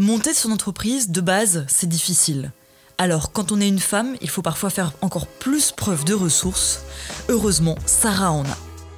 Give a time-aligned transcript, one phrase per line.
[0.00, 2.52] Monter son entreprise, de base, c'est difficile.
[2.96, 6.80] Alors, quand on est une femme, il faut parfois faire encore plus preuve de ressources.
[7.28, 8.56] Heureusement, Sarah en a.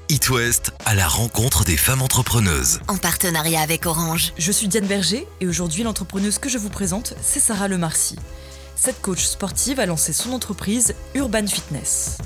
[0.09, 2.79] It West à la rencontre des femmes entrepreneuses.
[2.87, 4.33] En partenariat avec Orange.
[4.39, 8.15] Je suis Diane Berger et aujourd'hui, l'entrepreneuse que je vous présente, c'est Sarah Lemarcy.
[8.77, 12.19] Cette coach sportive a lancé son entreprise Urban Fitness.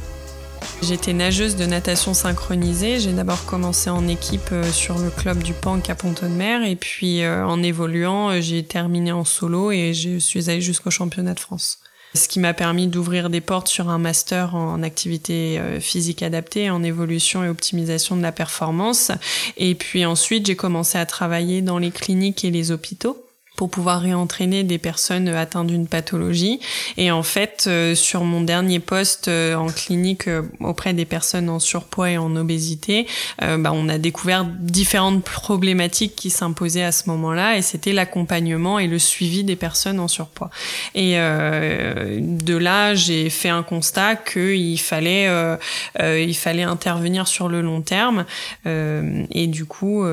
[0.82, 3.00] J'étais nageuse de natation synchronisée.
[3.00, 7.22] J'ai d'abord commencé en équipe euh, sur le club du Panc à Pont-de-Mer et puis
[7.22, 11.40] euh, en évoluant, euh, j'ai terminé en solo et je suis allée jusqu'au championnat de
[11.40, 11.78] France.
[12.14, 16.82] Ce qui m'a permis d'ouvrir des portes sur un master en activité physique adaptée, en
[16.82, 19.10] évolution et optimisation de la performance.
[19.58, 23.25] Et puis ensuite, j'ai commencé à travailler dans les cliniques et les hôpitaux
[23.56, 26.60] pour pouvoir réentraîner des personnes atteintes d'une pathologie.
[26.98, 31.48] Et en fait, euh, sur mon dernier poste euh, en clinique euh, auprès des personnes
[31.48, 33.06] en surpoids et en obésité,
[33.40, 38.86] bah, on a découvert différentes problématiques qui s'imposaient à ce moment-là, et c'était l'accompagnement et
[38.86, 40.50] le suivi des personnes en surpoids.
[40.94, 45.30] Et de là, j'ai fait un constat qu'il fallait,
[46.00, 48.24] il fallait intervenir sur le long terme.
[48.66, 50.04] et du coup,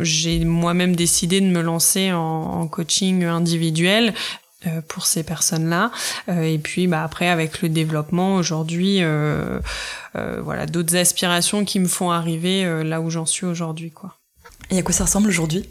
[0.00, 4.14] j'ai moi-même décidé de me lancer en en coaching individuel
[4.66, 5.92] euh, pour ces personnes-là.
[6.28, 9.60] Euh, et puis bah, après, avec le développement, aujourd'hui, euh,
[10.14, 13.90] voilà, d'autres aspirations qui me font arriver là où j'en suis aujourd'hui.
[13.90, 14.16] quoi.
[14.70, 15.68] Et à quoi ça ressemble aujourd'hui?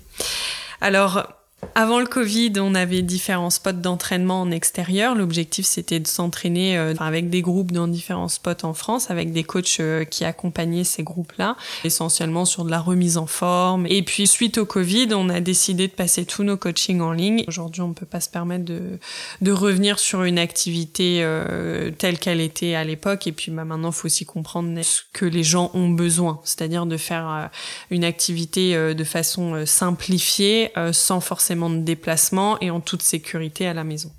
[0.82, 1.28] Alors,
[1.74, 5.16] avant le Covid, on avait différents spots d'entraînement en extérieur.
[5.16, 9.44] L'objectif, c'était de s'entraîner euh, avec des groupes dans différents spots en France, avec des
[9.44, 13.88] coachs euh, qui accompagnaient ces groupes-là, essentiellement sur de la remise en forme.
[13.88, 17.44] Et puis, suite au Covid, on a décidé de passer tous nos coachings en ligne.
[17.48, 19.00] Aujourd'hui, on ne peut pas se permettre de,
[19.42, 23.28] de revenir sur une activité euh, telle qu'elle était à l'époque.
[23.28, 26.86] Et puis, bah, maintenant, il faut aussi comprendre ce que les gens ont besoin, c'est-à-dire
[26.86, 27.50] de faire
[27.90, 33.84] une activité de façon simplifiée, sans forcément de déplacement et en toute sécurité à la
[33.84, 34.12] maison.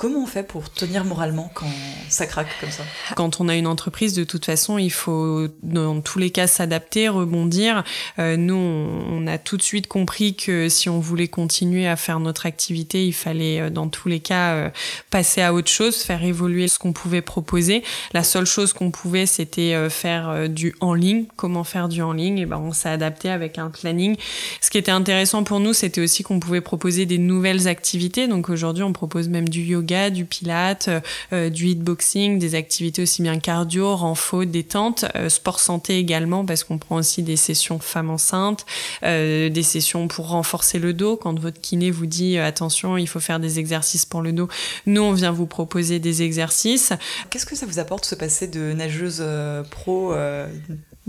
[0.00, 1.68] Comment on fait pour tenir moralement quand
[2.08, 2.84] ça craque comme ça?
[3.16, 7.10] Quand on a une entreprise, de toute façon, il faut dans tous les cas s'adapter,
[7.10, 7.84] rebondir.
[8.18, 12.18] Euh, nous, on, a tout de suite compris que si on voulait continuer à faire
[12.18, 14.70] notre activité, il fallait euh, dans tous les cas euh,
[15.10, 17.82] passer à autre chose, faire évoluer ce qu'on pouvait proposer.
[18.14, 21.26] La seule chose qu'on pouvait, c'était euh, faire du en ligne.
[21.36, 22.38] Comment faire du en ligne?
[22.38, 24.16] Et ben, on s'est adapté avec un planning.
[24.62, 28.28] Ce qui était intéressant pour nous, c'était aussi qu'on pouvait proposer des nouvelles activités.
[28.28, 31.00] Donc aujourd'hui, on propose même du yoga du pilate, euh,
[31.32, 36.62] euh, du hitboxing, des activités aussi bien cardio, renfort, détente, euh, sport santé également parce
[36.62, 38.64] qu'on prend aussi des sessions femmes enceintes,
[39.02, 43.40] des sessions pour renforcer le dos quand votre kiné vous dit attention, il faut faire
[43.40, 44.48] des exercices pour le dos.
[44.86, 46.92] Nous, on vient vous proposer des exercices.
[47.30, 49.24] Qu'est-ce que ça vous apporte ce passer de nageuse
[49.70, 50.14] pro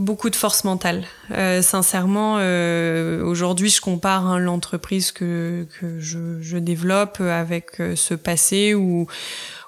[0.01, 1.03] Beaucoup de force mentale.
[1.29, 5.67] Euh, sincèrement, euh, aujourd'hui, je compare hein, l'entreprise que,
[5.99, 9.05] je, je, développe avec euh, ce passé où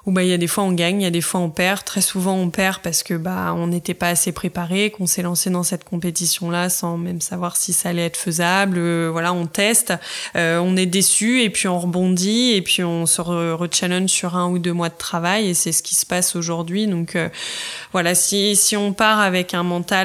[0.06, 1.50] où bah il y a des fois on gagne, il y a des fois on
[1.50, 1.84] perd.
[1.84, 5.50] Très souvent on perd parce que bah on n'était pas assez préparé, qu'on s'est lancé
[5.50, 8.76] dans cette compétition là sans même savoir si ça allait être faisable.
[8.78, 9.94] Euh, voilà, on teste,
[10.36, 14.48] euh, on est déçu et puis on rebondit et puis on se re-challenge sur un
[14.48, 16.86] ou deux mois de travail et c'est ce qui se passe aujourd'hui.
[16.86, 17.28] Donc euh,
[17.92, 20.04] voilà, si si on part avec un mental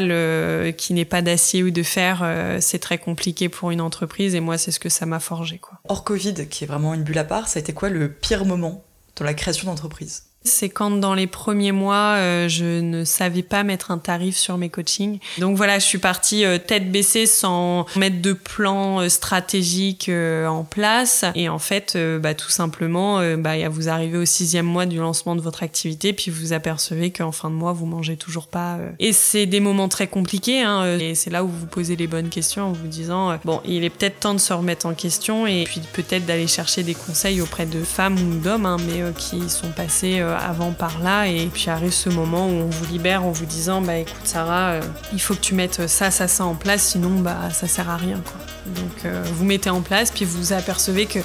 [0.75, 4.57] qui n'est pas d'acier ou de fer, c'est très compliqué pour une entreprise et moi
[4.57, 5.79] c'est ce que ça m'a forgé quoi.
[5.87, 8.45] Hors Covid, qui est vraiment une bulle à part, ça a été quoi le pire
[8.45, 8.83] moment
[9.19, 13.63] dans la création d'entreprise c'est quand dans les premiers mois, euh, je ne savais pas
[13.63, 15.19] mettre un tarif sur mes coachings.
[15.38, 20.63] Donc voilà, je suis partie euh, tête baissée sans mettre de plan euh, stratégique en
[20.63, 21.25] place.
[21.35, 25.41] Et en fait, bah, tout simplement, bah, vous arrivez au sixième mois du lancement de
[25.41, 28.78] votre activité, puis vous apercevez qu'en fin de mois, vous mangez toujours pas.
[28.99, 30.61] Et c'est des moments très compliqués.
[30.61, 33.83] Hein, et c'est là où vous posez les bonnes questions en vous disant, bon, il
[33.83, 37.41] est peut-être temps de se remettre en question et puis peut-être d'aller chercher des conseils
[37.41, 41.69] auprès de femmes ou d'hommes, hein, mais qui sont passés avant par là et puis
[41.69, 44.81] arrive ce moment où on vous libère en vous disant bah écoute Sarah euh,
[45.13, 47.97] il faut que tu mettes ça ça ça en place sinon bah ça sert à
[47.97, 48.38] rien quoi.
[48.75, 51.19] Donc euh, vous mettez en place puis vous apercevez que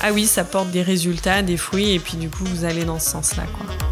[0.00, 2.98] ah oui ça porte des résultats des fruits et puis du coup vous allez dans
[2.98, 3.85] ce sens là quoi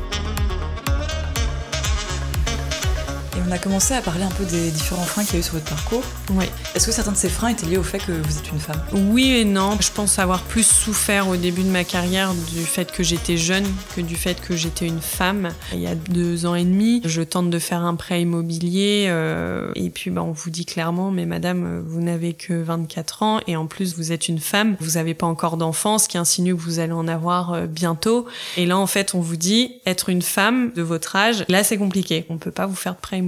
[3.46, 5.54] on a commencé à parler un peu des différents freins qu'il y a eu sur
[5.54, 6.02] votre parcours.
[6.32, 6.46] Oui.
[6.74, 8.80] Est-ce que certains de ces freins étaient liés au fait que vous êtes une femme?
[8.92, 9.76] Oui et non.
[9.80, 13.66] Je pense avoir plus souffert au début de ma carrière du fait que j'étais jeune
[13.96, 15.50] que du fait que j'étais une femme.
[15.72, 19.70] Il y a deux ans et demi, je tente de faire un prêt immobilier euh,
[19.74, 23.56] et puis bah, on vous dit clairement, mais madame, vous n'avez que 24 ans et
[23.56, 26.60] en plus vous êtes une femme, vous n'avez pas encore d'enfant, ce qui insinue que
[26.60, 28.26] vous allez en avoir euh, bientôt.
[28.56, 31.78] Et là en fait on vous dit, être une femme de votre âge, là c'est
[31.78, 32.26] compliqué.
[32.28, 33.23] On peut pas vous faire de prêt immobilier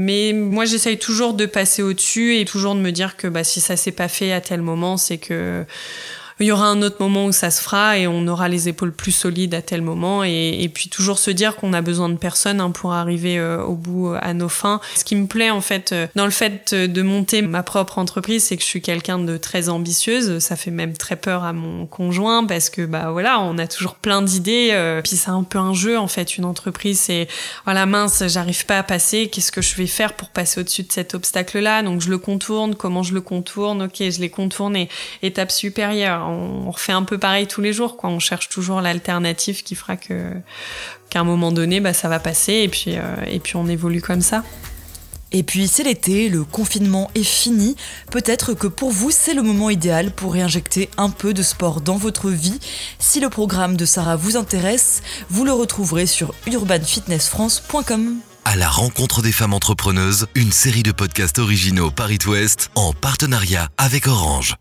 [0.00, 3.60] mais moi, j'essaye toujours de passer au-dessus et toujours de me dire que bah, si
[3.60, 5.66] ça s'est pas fait à tel moment, c'est que
[6.44, 8.92] il y aura un autre moment où ça se fera et on aura les épaules
[8.92, 10.24] plus solides à tel moment.
[10.24, 13.74] Et, puis toujours se dire qu'on a besoin de personne hein, pour arriver euh, au
[13.74, 14.80] bout à nos fins.
[14.94, 18.56] Ce qui me plaît en fait dans le fait de monter ma propre entreprise, c'est
[18.56, 20.38] que je suis quelqu'un de très ambitieuse.
[20.38, 23.96] Ça fait même très peur à mon conjoint parce que bah voilà, on a toujours
[23.96, 25.00] plein d'idées.
[25.02, 26.38] puis c'est un peu un jeu en fait.
[26.38, 27.28] Une entreprise, c'est
[27.64, 29.28] voilà mince, j'arrive pas à passer.
[29.28, 31.82] Qu'est-ce que je vais faire pour passer au-dessus de cet obstacle-là?
[31.82, 32.74] Donc je le contourne.
[32.74, 33.82] Comment je le contourne?
[33.82, 34.88] Ok, je l'ai contourné.
[35.22, 36.29] Étape supérieure.
[36.30, 37.96] On refait un peu pareil tous les jours.
[37.96, 38.10] Quoi.
[38.10, 40.32] On cherche toujours l'alternative qui fera que
[41.10, 44.00] qu'à un moment donné, bah, ça va passer et puis euh, et puis on évolue
[44.00, 44.42] comme ça.
[45.32, 47.76] Et puis c'est l'été, le confinement est fini.
[48.10, 51.96] Peut-être que pour vous, c'est le moment idéal pour réinjecter un peu de sport dans
[51.96, 52.58] votre vie.
[52.98, 58.16] Si le programme de Sarah vous intéresse, vous le retrouverez sur urbanfitnessfrance.com.
[58.44, 63.68] À la rencontre des femmes entrepreneuses, une série de podcasts originaux Paris Ouest en partenariat
[63.78, 64.56] avec Orange.